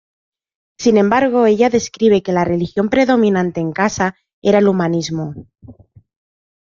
[0.79, 5.35] Sin embargo, ella describe que la "religión" predominante en casa era el humanismo.